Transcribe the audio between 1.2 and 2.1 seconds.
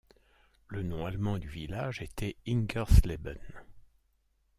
du village